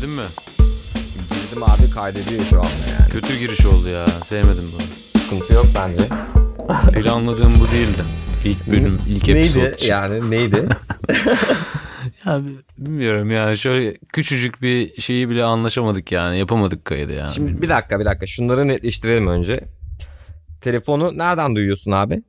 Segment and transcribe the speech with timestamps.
[0.00, 0.22] Girdin mi?
[1.30, 3.10] Girdim abi kaydediyor şu anda yani.
[3.12, 4.06] Kötü giriş oldu ya.
[4.06, 4.82] Sevmedim bunu.
[5.22, 6.08] Sıkıntı yok bence.
[7.00, 8.02] Planladığım bu değildi.
[8.44, 10.68] İlk bölüm, ilk episod Neydi yani neydi?
[12.24, 12.40] Ya
[12.78, 16.38] bilmiyorum yani şöyle küçücük bir şeyi bile anlaşamadık yani.
[16.38, 17.32] Yapamadık kaydı yani.
[17.32, 19.60] Şimdi bir dakika bir dakika şunları netleştirelim önce.
[20.60, 22.22] Telefonu nereden duyuyorsun abi?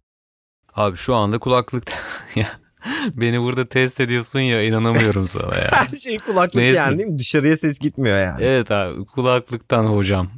[0.75, 1.93] Abi şu anda kulaklıkta
[2.35, 2.47] ya
[3.13, 5.69] beni burada test ediyorsun ya inanamıyorum sana ya.
[5.71, 6.77] Her şey kulaklık Neyse.
[6.77, 7.19] yani değil mi?
[7.19, 8.43] Dışarıya ses gitmiyor yani.
[8.43, 10.29] evet abi kulaklıktan hocam.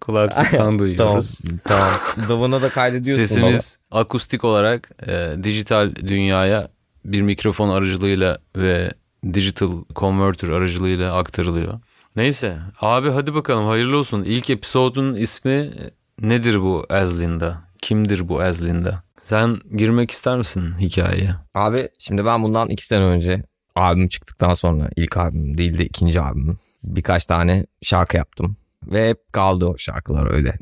[0.00, 1.40] Kulaklıktan duyuyoruz.
[1.64, 1.90] tamam.
[2.28, 6.68] Davana da kaydediyorsun Sesimiz akustik olarak e, dijital dünyaya
[7.04, 8.90] bir mikrofon aracılığıyla ve
[9.32, 11.80] digital converter aracılığıyla aktarılıyor.
[12.16, 14.22] Neyse abi hadi bakalım hayırlı olsun.
[14.22, 15.90] İlk episodun ismi e,
[16.20, 17.62] nedir bu Aslinda?
[17.82, 19.02] Kimdir bu Aslinda?
[19.22, 21.34] Sen girmek ister misin hikayeye?
[21.54, 23.42] Abi şimdi ben bundan iki sene önce
[23.74, 28.56] albüm çıktıktan sonra ilk albüm değil de ikinci albüm birkaç tane şarkı yaptım.
[28.86, 30.58] Ve hep kaldı o şarkılar öyle.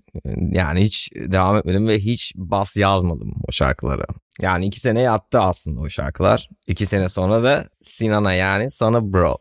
[0.50, 4.04] Yani hiç devam etmedim ve hiç bas yazmadım o şarkılara.
[4.40, 6.48] Yani iki sene yattı aslında o şarkılar.
[6.66, 9.36] İki sene sonra da Sinan'a yani sana bro.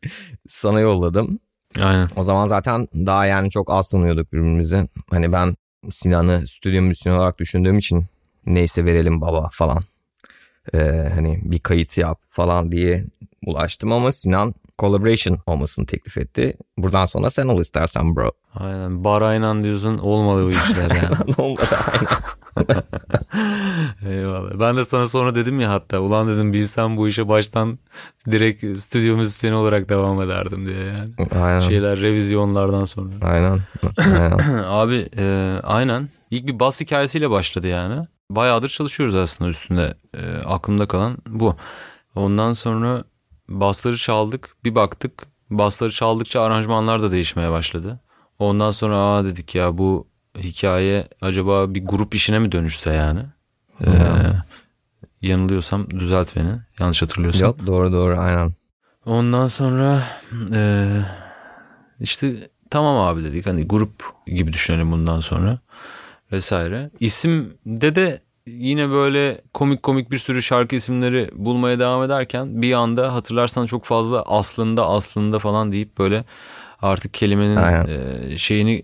[0.48, 1.38] sana yolladım.
[1.80, 2.08] Aynen.
[2.16, 4.88] O zaman zaten daha yani çok az tanıyorduk birbirimizi.
[5.10, 5.56] Hani ben
[5.90, 8.06] Sinan'ı stüdyo müzisyeni olarak düşündüğüm için
[8.54, 9.82] neyse verelim baba falan.
[10.74, 13.04] Ee, hani bir kayıt yap falan diye
[13.46, 16.52] ulaştım ama Sinan collaboration olmasını teklif etti.
[16.78, 18.32] Buradan sonra sen ol istersen bro.
[18.54, 19.04] Aynen.
[19.04, 21.34] Barayla diyorsun olmadı bu işler yani.
[21.38, 22.82] Olmadı aynen.
[24.18, 24.60] Eyvallah.
[24.60, 27.78] Ben de sana sonra dedim ya hatta ulan dedim bilsem bu işe baştan
[28.30, 31.28] direkt stüdyo müzisyeni olarak devam ederdim diye yani.
[31.42, 31.58] Aynen.
[31.58, 33.10] Şeyler revizyonlardan sonra.
[33.22, 33.60] Aynen.
[33.98, 34.64] aynen.
[34.64, 38.06] Abi e, aynen ilk bir bas hikayesiyle başladı yani.
[38.30, 39.94] Bayağıdır çalışıyoruz aslında üstünde.
[40.14, 41.56] E, aklımda kalan bu.
[42.14, 43.04] Ondan sonra
[43.48, 45.26] basları çaldık bir baktık.
[45.50, 48.00] Basları çaldıkça aranjmanlar da değişmeye başladı.
[48.38, 50.06] Ondan sonra aa dedik ya bu
[50.38, 53.20] hikaye acaba bir grup işine mi dönüşse yani?
[53.84, 53.90] E,
[55.22, 56.60] yanılıyorsam düzelt beni.
[56.80, 57.48] Yanlış hatırlıyorsam.
[57.48, 58.52] Yok doğru doğru aynen.
[59.06, 60.04] Ondan sonra
[60.52, 60.88] e,
[62.00, 65.58] işte tamam abi dedik hani grup gibi düşünelim bundan sonra
[66.32, 66.90] vesaire.
[67.00, 73.14] İsimde de yine böyle komik komik bir sürü şarkı isimleri bulmaya devam ederken bir anda
[73.14, 76.24] hatırlarsan çok fazla aslında aslında falan deyip böyle
[76.82, 77.86] artık kelimenin Aynen.
[77.86, 78.82] e, şeyini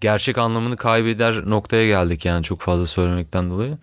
[0.00, 3.78] gerçek anlamını kaybeder noktaya geldik yani çok fazla söylemekten dolayı.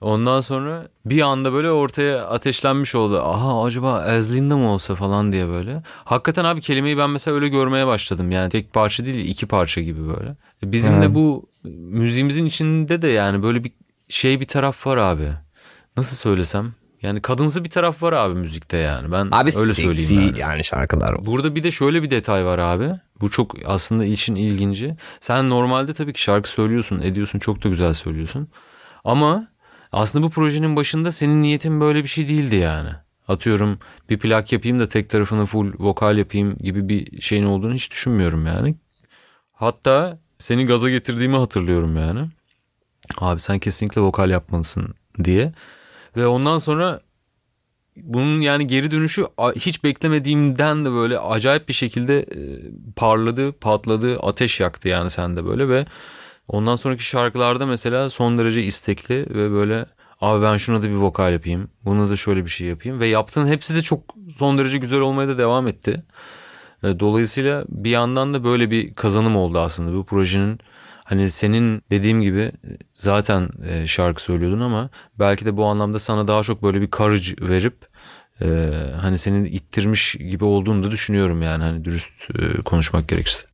[0.00, 3.20] Ondan sonra bir anda böyle ortaya ateşlenmiş oldu.
[3.20, 5.82] Aha acaba Azlinda mı olsa falan diye böyle.
[6.04, 8.30] Hakikaten abi kelimeyi ben mesela öyle görmeye başladım.
[8.30, 10.36] Yani tek parça değil iki parça gibi böyle.
[10.62, 11.14] Bizim de Evet.
[11.14, 11.48] bu
[11.90, 13.72] müziğimizin içinde de yani böyle bir
[14.10, 15.28] şey bir taraf var abi.
[15.96, 16.74] Nasıl söylesem?
[17.02, 19.12] Yani kadınsı bir taraf var abi müzikte yani.
[19.12, 20.38] Ben Abi öyle seksi söyleyeyim yani.
[20.38, 21.26] yani şarkılar.
[21.26, 22.90] Burada bir de şöyle bir detay var abi.
[23.20, 24.96] Bu çok aslında işin ilginci.
[25.20, 28.48] Sen normalde tabii ki şarkı söylüyorsun, ediyorsun, çok da güzel söylüyorsun.
[29.04, 29.48] Ama
[29.92, 32.90] aslında bu projenin başında senin niyetin böyle bir şey değildi yani.
[33.28, 33.78] Atıyorum
[34.10, 38.46] bir plak yapayım da tek tarafını full vokal yapayım gibi bir şeyin olduğunu hiç düşünmüyorum
[38.46, 38.74] yani.
[39.52, 42.28] Hatta seni gaza getirdiğimi hatırlıyorum yani.
[43.18, 44.94] Abi sen kesinlikle vokal yapmalısın
[45.24, 45.52] diye.
[46.16, 47.00] Ve ondan sonra
[47.96, 49.26] bunun yani geri dönüşü
[49.56, 52.38] hiç beklemediğimden de böyle acayip bir şekilde e,
[52.96, 55.86] parladı, patladı, ateş yaktı yani sende böyle ve
[56.48, 59.86] ondan sonraki şarkılarda mesela son derece istekli ve böyle
[60.20, 63.46] abi ben şuna da bir vokal yapayım, buna da şöyle bir şey yapayım ve yaptığın
[63.46, 64.02] hepsi de çok
[64.36, 66.02] son derece güzel olmaya da devam etti.
[66.84, 70.58] E, Dolayısıyla bir yandan da böyle bir kazanım oldu aslında bu projenin
[71.10, 72.52] Hani senin dediğim gibi
[72.92, 77.48] zaten e, şarkı söylüyordun ama belki de bu anlamda sana daha çok böyle bir courage
[77.48, 77.86] verip
[78.42, 78.46] e,
[79.00, 83.46] hani seni ittirmiş gibi olduğunu da düşünüyorum yani hani dürüst e, konuşmak gerekirse.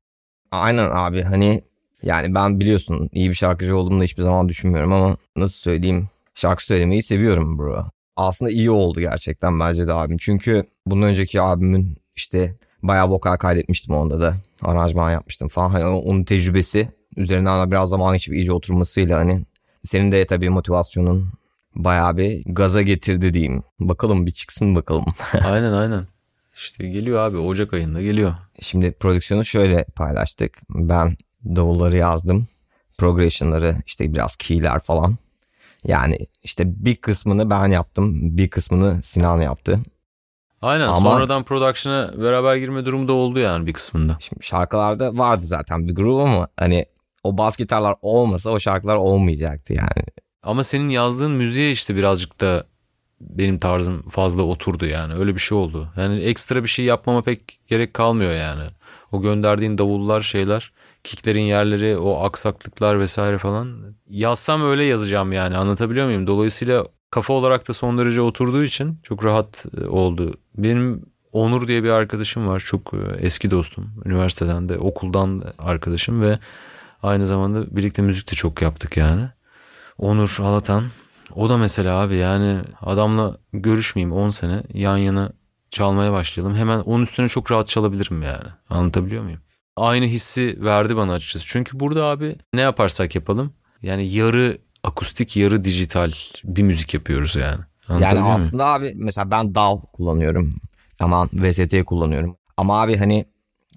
[0.50, 1.62] Aynen abi hani
[2.02, 6.64] yani ben biliyorsun iyi bir şarkıcı olduğumu da hiçbir zaman düşünmüyorum ama nasıl söyleyeyim şarkı
[6.64, 7.86] söylemeyi seviyorum bro.
[8.16, 10.16] Aslında iyi oldu gerçekten bence de abim.
[10.18, 14.36] Çünkü bundan önceki abimin işte bayağı vokal kaydetmiştim onda da.
[14.62, 15.70] Aranjman yapmıştım falan.
[15.70, 19.44] Hani onun tecrübesi üzerinden de biraz zaman geçip iyice oturmasıyla hani
[19.84, 21.32] senin de tabii motivasyonun
[21.74, 23.62] bayağı bir gaza getirdi diyeyim.
[23.80, 25.04] Bakalım bir çıksın bakalım.
[25.44, 26.06] aynen aynen.
[26.54, 28.34] İşte geliyor abi Ocak ayında geliyor.
[28.60, 30.58] Şimdi prodüksiyonu şöyle paylaştık.
[30.70, 32.46] Ben davulları yazdım.
[32.98, 35.16] Progression'ları işte biraz key'ler falan.
[35.84, 38.36] Yani işte bir kısmını ben yaptım.
[38.36, 39.80] Bir kısmını Sinan yaptı.
[40.62, 44.16] Aynen Ama- sonradan production'a beraber girme durumu da oldu yani bir kısmında.
[44.20, 46.86] Şimdi şarkılarda vardı zaten bir groove ama hani
[47.26, 50.06] o bas gitarlar olmasa o şarkılar olmayacaktı yani.
[50.42, 52.66] Ama senin yazdığın müziğe işte birazcık da
[53.20, 55.14] benim tarzım fazla oturdu yani.
[55.14, 55.88] Öyle bir şey oldu.
[55.96, 58.64] Yani ekstra bir şey yapmama pek gerek kalmıyor yani.
[59.12, 60.72] O gönderdiğin davullar şeyler,
[61.04, 63.94] kicklerin yerleri, o aksaklıklar vesaire falan.
[64.08, 66.26] Yazsam öyle yazacağım yani anlatabiliyor muyum?
[66.26, 70.34] Dolayısıyla kafa olarak da son derece oturduğu için çok rahat e, oldu.
[70.58, 71.02] Benim
[71.36, 72.60] Onur diye bir arkadaşım var.
[72.60, 73.90] Çok e, eski dostum.
[74.04, 76.38] Üniversiteden de okuldan da arkadaşım ve
[77.06, 79.28] aynı zamanda birlikte müzik de çok yaptık yani.
[79.98, 80.84] Onur Alatan.
[81.34, 85.32] O da mesela abi yani adamla görüşmeyeyim 10 sene yan yana
[85.70, 86.56] çalmaya başlayalım.
[86.56, 88.48] Hemen onun üstüne çok rahat çalabilirim yani.
[88.70, 89.40] Anlatabiliyor muyum?
[89.76, 91.44] Aynı hissi verdi bana açıkçası.
[91.48, 96.12] Çünkü burada abi ne yaparsak yapalım yani yarı akustik yarı dijital
[96.44, 97.60] bir müzik yapıyoruz yani.
[98.00, 100.54] Yani aslında abi mesela ben DAW kullanıyorum.
[101.00, 102.36] Aman VST kullanıyorum.
[102.56, 103.26] Ama abi hani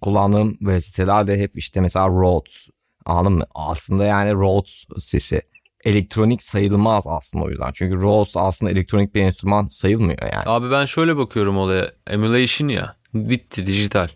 [0.01, 2.67] kullandığım VST'ler de hep işte mesela Rhodes.
[3.05, 3.43] Anladın mı?
[3.55, 5.41] Aslında yani Rhodes sesi.
[5.83, 7.71] Elektronik sayılmaz aslında o yüzden.
[7.73, 10.43] Çünkü Rhodes aslında elektronik bir enstrüman sayılmıyor yani.
[10.45, 11.91] Abi ben şöyle bakıyorum olaya.
[12.07, 12.95] Emulation ya.
[13.13, 14.07] Bitti dijital.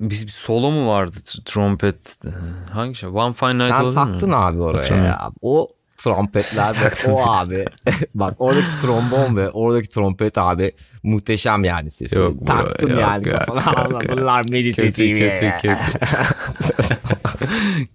[0.00, 1.16] Biz bir solo mu vardı?
[1.44, 2.18] Trompet.
[2.24, 2.28] e,
[2.72, 3.08] Hangi şey?
[3.08, 5.30] One Fine Night Sen taktın abi oraya ya.
[5.42, 7.64] O trompetler Taktın o abi.
[8.14, 10.72] Bak oradaki trombon ve oradaki trompet abi
[11.02, 12.16] muhteşem yani sesi.
[12.16, 13.82] Yok bro, taktın yok, yani yok, kafana.
[13.82, 14.02] yok, yok.
[14.18, 15.98] Bunlar meditatif Kötü kötü kötü.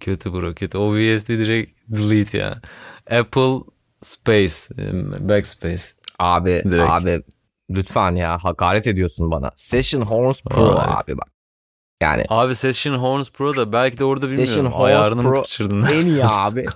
[0.00, 0.78] kötü bro kötü.
[0.78, 2.60] OBS'de direkt delete ya.
[3.10, 3.72] Apple
[4.02, 4.54] Space.
[5.28, 5.82] Backspace.
[6.18, 6.90] Abi Direkt.
[6.90, 7.22] abi
[7.70, 9.50] lütfen ya hakaret ediyorsun bana.
[9.56, 10.86] Session Horns Pro Ay.
[10.88, 11.28] abi bak.
[12.02, 14.46] Yani Abi Session Horns Pro da belki de orada bilmiyorum.
[14.46, 15.44] Session Horns Ayarını Pro
[15.92, 16.66] en iyi abi.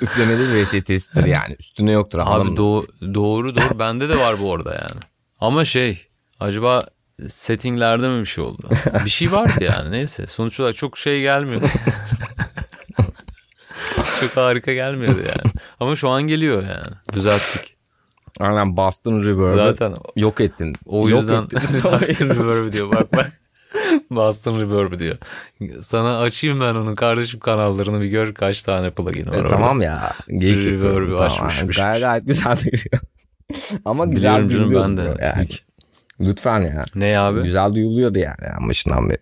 [0.00, 1.56] Üflemeli VST'sidir yani.
[1.58, 3.78] Üstüne yoktur Abi doğ- doğru doğru.
[3.78, 5.00] Bende de var bu arada yani.
[5.40, 6.06] Ama şey
[6.40, 6.86] acaba
[7.28, 8.68] settinglerde mi bir şey oldu?
[9.04, 10.26] Bir şey vardı yani neyse.
[10.26, 11.66] Sonuç olarak çok şey gelmiyordu.
[14.20, 15.52] çok harika gelmiyordu yani.
[15.80, 16.96] Ama şu an geliyor yani.
[17.12, 17.76] Düzelttik.
[18.40, 20.76] Aynen Boston Reverb'ı Zaten yok ettin.
[20.86, 21.58] o Yok yüzden ettin.
[21.84, 22.90] Boston Reverb diyor.
[22.92, 23.30] Bak bak.
[24.10, 25.16] Boston Reverb diyor.
[25.82, 29.48] Sana açayım ben onun kardeşim kanallarını bir gör kaç tane plugin var E, orada.
[29.48, 30.12] tamam ya.
[30.28, 31.16] Reverb'ü yapıyorum.
[31.16, 31.26] Tamam.
[31.32, 31.76] açmışmış.
[31.76, 33.02] Gayet, gayet güzel duyuluyor.
[33.84, 34.84] Ama güzel duyuluyor.
[34.84, 35.04] ben de.
[35.14, 35.48] tabii Yani.
[35.48, 35.58] ki.
[36.20, 36.84] Lütfen ya.
[36.94, 37.42] Ne abi?
[37.42, 39.18] Güzel duyuluyordu yani en başından beri.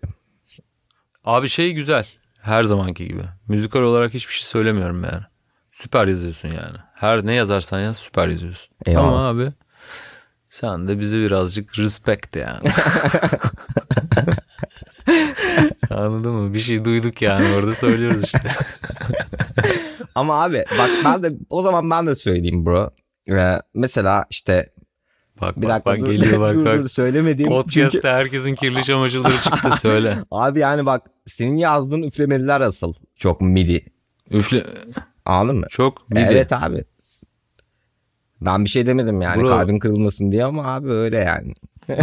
[1.25, 2.07] Abi şey güzel.
[2.41, 3.21] Her zamanki gibi.
[3.47, 5.23] Müzikal olarak hiçbir şey söylemiyorum yani.
[5.71, 6.77] Süper yazıyorsun yani.
[6.95, 8.75] Her ne yazarsan yaz süper yazıyorsun.
[8.85, 9.07] Eyvallah.
[9.07, 9.51] Ama abi
[10.49, 12.69] sen de bize birazcık respect yani.
[15.89, 16.53] Anladın mı?
[16.53, 18.41] Bir şey duyduk yani orada söylüyoruz işte.
[20.15, 22.89] Ama abi bak ben de o zaman ben de söyleyeyim bro.
[23.31, 24.69] Ee, mesela işte
[25.41, 26.83] Bak bir bak dakika bak dur, geliyor bak dur, bak.
[26.83, 30.13] dur, söylemediğim Podcast'te çünkü herkesin kirli çamaşırları çıktı söyle.
[30.31, 33.85] abi yani bak senin yazdığın üflemeliler asıl çok midi
[34.31, 34.65] Üfle
[35.25, 35.65] anladın mı?
[35.69, 36.27] çok midi.
[36.31, 36.83] Evet abi.
[38.41, 39.47] Ben bir şey demedim yani Bro.
[39.49, 41.53] kalbin kırılmasın diye ama abi öyle yani.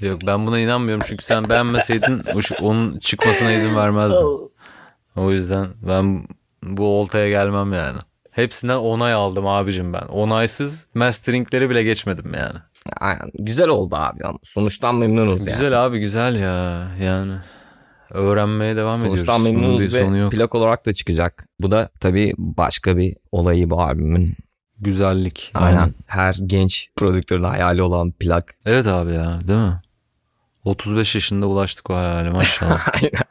[0.00, 2.22] Yok ben buna inanmıyorum çünkü sen beğenmeseydin
[2.62, 4.50] onun çıkmasına izin vermezdin.
[5.16, 6.26] O yüzden ben
[6.62, 7.98] bu oltaya gelmem yani.
[8.30, 10.06] Hepsinden onay aldım abicim ben.
[10.08, 12.58] Onaysız masteringleri bile geçmedim yani.
[13.00, 13.30] Aynen.
[13.38, 15.50] Güzel oldu abi sonuçtan memnunuz yani.
[15.50, 17.34] Güzel abi güzel ya yani.
[18.10, 19.44] Öğrenmeye devam Sonuçtan ediyoruz.
[19.44, 20.32] Bir memnunuz sonu ve yok.
[20.32, 21.48] plak olarak da çıkacak.
[21.60, 24.34] Bu da tabii başka bir olayı bu albümün.
[24.80, 25.50] Güzellik.
[25.54, 25.94] Aynen.
[26.06, 28.54] Her genç prodüktörün hayali olan plak.
[28.64, 29.80] Evet abi ya değil mi?
[30.64, 32.88] 35 yaşında ulaştık o hayale maşallah.
[32.94, 33.24] Aynen.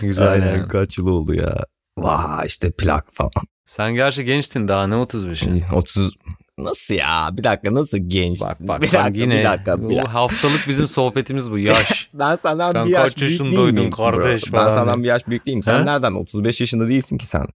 [0.00, 0.68] Güzel yani.
[0.68, 1.56] Kaç yıl oldu ya.
[1.98, 3.30] Vay işte plak falan.
[3.66, 5.64] Sen gerçi gençtin daha ne 35'i?
[5.72, 6.16] 30
[6.58, 7.28] Nasıl ya?
[7.32, 8.40] Bir dakika nasıl genç?
[8.40, 10.14] Bak bak, bir dakika, bak yine bir dakika, bir bu dakika.
[10.14, 12.08] haftalık bizim sohbetimiz bu yaş.
[12.14, 14.56] Ben senden Sen bir yaş kaç büyük yaşındaydın kardeş bro?
[14.56, 15.62] Ben senden bir yaş büyük değilim.
[15.62, 15.86] Sen He?
[15.86, 16.12] nereden?
[16.12, 17.46] 35 yaşında değilsin ki sen.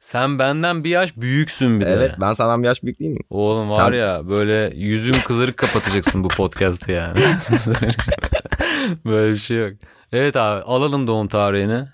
[0.00, 1.90] Sen benden bir yaş büyüksün bir de.
[1.90, 3.24] Evet ben senden bir yaş büyük değil miyim?
[3.30, 7.18] Oğlum var Sen- ya böyle yüzün kızarık kapatacaksın bu podcast'ı yani.
[9.04, 9.72] böyle bir şey yok.
[10.12, 11.84] Evet abi alalım doğum tarihini.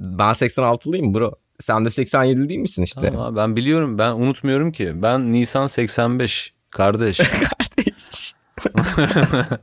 [0.00, 1.41] Ben 86'lıyım bro.
[1.62, 3.00] Sen de 87 değil misin işte?
[3.00, 4.92] Tamam abi, ben biliyorum ben unutmuyorum ki.
[5.02, 7.18] Ben Nisan 85 kardeş.
[7.20, 8.34] Kardeş.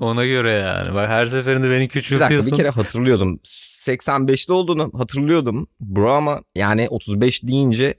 [0.00, 0.94] Ona göre yani.
[0.94, 2.52] Bak her seferinde beni Bir dakika küçültüyorsun.
[2.52, 3.40] bir kere hatırlıyordum.
[3.44, 7.94] 85'li olduğunu hatırlıyordum bro ama yani 35 deyince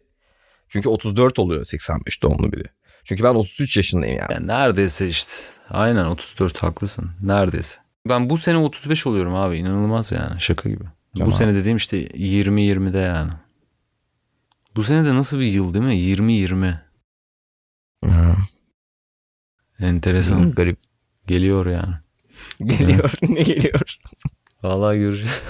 [0.67, 2.63] çünkü 34 oluyor 85 doğumlu biri.
[3.03, 4.33] Çünkü ben 33 yaşındayım yani.
[4.33, 5.31] Ya neredeyse işte.
[5.69, 7.11] Aynen 34 haklısın.
[7.23, 7.77] Neredeyse.
[8.09, 9.57] Ben bu sene 35 oluyorum abi.
[9.57, 10.41] inanılmaz yani.
[10.41, 10.83] Şaka gibi.
[11.17, 11.31] Tamam.
[11.31, 13.31] Bu sene dediğim işte 20-20'de yani.
[14.75, 15.95] Bu sene de nasıl bir yıl değil mi?
[15.95, 16.77] 20-20.
[18.05, 18.35] Ha,
[19.79, 20.51] Enteresan.
[20.51, 20.79] Garip.
[21.27, 21.95] Geliyor yani.
[22.65, 23.97] Geliyor ne geliyor?
[24.63, 25.43] Vallahi göreceğiz.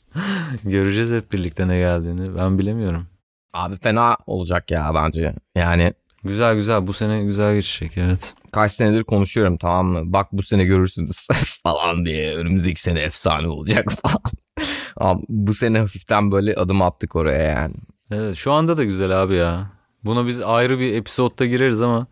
[0.64, 2.36] göreceğiz hep birlikte ne geldiğini.
[2.36, 3.06] Ben bilemiyorum.
[3.52, 5.34] Abi fena olacak ya bence.
[5.56, 5.92] Yani
[6.24, 8.34] Güzel güzel bu sene güzel geçecek evet.
[8.52, 10.00] kaç senedir konuşuyorum tamam mı?
[10.04, 11.26] Bak bu sene görürsünüz
[11.62, 12.36] falan diye.
[12.36, 14.22] Önümüzdeki sene efsane olacak falan.
[14.96, 17.74] Ama bu sene hafiften böyle adım attık oraya yani.
[18.12, 19.70] Evet şu anda da güzel abi ya.
[20.04, 22.06] Buna biz ayrı bir episodda gireriz ama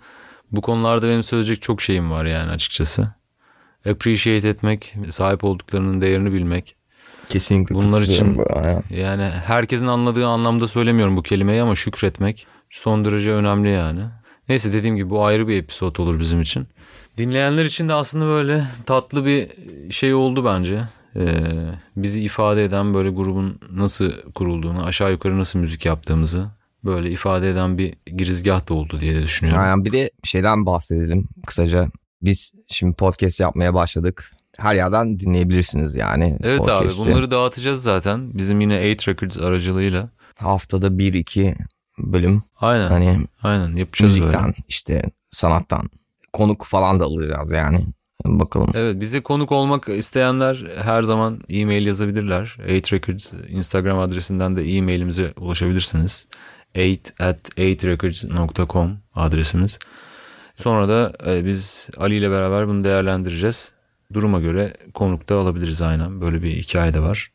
[0.52, 3.08] bu konularda benim söyleyecek çok şeyim var yani açıkçası.
[3.90, 6.76] Appreciate etmek, sahip olduklarının değerini bilmek.
[7.28, 8.82] Kesinlikle Bunlar için- arada.
[8.90, 14.00] Yani herkesin anladığı anlamda söylemiyorum bu kelimeyi ama şükretmek son derece önemli yani.
[14.48, 16.66] Neyse dediğim gibi bu ayrı bir episod olur bizim için.
[17.18, 19.48] Dinleyenler için de aslında böyle tatlı bir
[19.90, 20.80] şey oldu bence.
[21.16, 21.22] Ee,
[21.96, 26.50] bizi ifade eden böyle grubun nasıl kurulduğunu, aşağı yukarı nasıl müzik yaptığımızı
[26.84, 29.62] böyle ifade eden bir girizgah da oldu diye de düşünüyorum.
[29.62, 31.88] Aynen bir de şeyden bahsedelim kısaca.
[32.22, 34.30] Biz şimdi podcast yapmaya başladık.
[34.56, 36.38] Her yerden dinleyebilirsiniz yani.
[36.42, 38.38] Evet abi bunları dağıtacağız zaten.
[38.38, 40.10] Bizim yine 8 Records aracılığıyla.
[40.38, 41.54] Haftada bir iki
[41.98, 42.88] bölüm Aynen.
[42.88, 44.54] hani Aynen yapacağız müzikten böyle.
[44.68, 45.02] işte
[45.32, 45.90] sanattan
[46.32, 47.86] konuk falan da alacağız yani.
[48.24, 48.70] Bakalım.
[48.74, 52.56] Evet bize konuk olmak isteyenler her zaman e-mail yazabilirler.
[52.66, 56.28] 8 Records Instagram adresinden de e-mailimize ulaşabilirsiniz.
[56.74, 59.78] 8 at 8records.com adresimiz.
[60.54, 63.72] Sonra da e, biz Ali ile beraber bunu değerlendireceğiz.
[64.12, 66.20] Duruma göre konuk da alabiliriz aynen.
[66.20, 67.30] Böyle bir hikaye de var.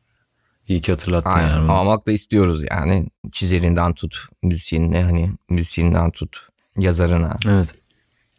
[0.67, 1.49] İyi ki hatırlattın Aynen.
[1.49, 1.71] yani.
[1.71, 3.07] Almak da istiyoruz yani.
[3.31, 7.37] Çizerinden tut, müzisyenine hani müzisyeninden tut, yazarına.
[7.45, 7.75] Evet.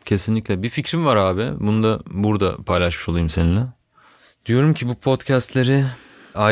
[0.07, 0.63] Kesinlikle.
[0.63, 1.51] Bir fikrim var abi.
[1.61, 3.63] Bunu da burada paylaşmış olayım seninle.
[4.47, 5.85] Diyorum ki bu podcastleri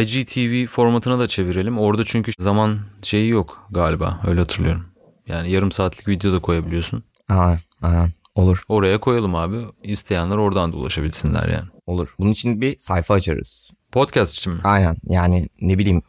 [0.00, 1.78] IGTV formatına da çevirelim.
[1.78, 4.20] Orada çünkü zaman şeyi yok galiba.
[4.26, 4.84] Öyle hatırlıyorum.
[5.28, 7.02] Yani yarım saatlik video da koyabiliyorsun.
[7.28, 8.10] Aynen, aynen.
[8.34, 9.56] Olur, Oraya koyalım abi.
[9.82, 11.68] İsteyenler oradan da ulaşabilsinler yani.
[11.86, 12.14] olur.
[12.18, 13.70] Bunun için bir sayfa açarız.
[13.92, 14.60] Podcast için mi?
[14.64, 16.02] Aynen yani ne bileyim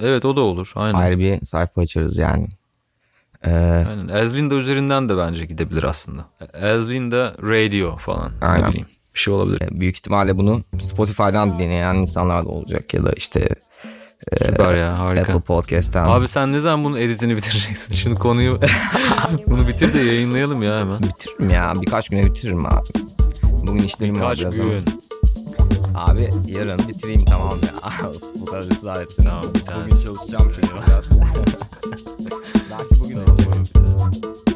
[0.00, 0.72] Evet o da olur.
[0.74, 0.98] Aynen.
[0.98, 2.48] ayrı bir sayfa açarız yani.
[3.46, 3.50] Ee,
[3.90, 4.08] Aynen.
[4.08, 6.24] Azlinda üzerinden de bence gidebilir aslında.
[6.62, 8.32] Azlinda Radio falan.
[8.40, 8.64] Aynen.
[8.64, 8.86] Ne bileyim.
[9.14, 9.60] Bir şey olabilir.
[9.70, 13.48] büyük ihtimalle bunu Spotify'dan dinleyen insanlar da olacak ya da işte
[14.46, 15.22] Süper ya harika.
[15.22, 16.04] Apple Podcast'ten.
[16.04, 17.94] Abi sen ne zaman bunun editini bitireceksin?
[17.94, 18.56] Şunu konuyu
[19.46, 20.96] bunu bitir de yayınlayalım ya hemen.
[21.02, 22.88] bitiririm ya birkaç güne bitiririm abi.
[23.66, 24.62] Bugün işlerim var Kaç biraz gün?
[24.62, 24.78] ama.
[26.04, 27.90] Abi yarın bitireyim tamam ya.
[28.40, 29.24] Bu kadar ısrar ettin.
[29.24, 29.60] Tamam, bir.
[29.84, 31.08] Bugün çalışacağım çünkü biraz.
[34.20, 34.51] Bye.